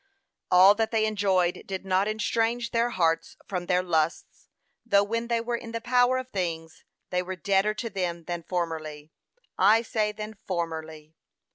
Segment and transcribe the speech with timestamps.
[0.49, 4.47] All that they enjoyed did not estrange their hearts from their lusts,
[4.83, 8.41] though when they were in the power of things, they were deader to them than
[8.41, 9.11] formerly;
[9.59, 11.13] I say than formerly.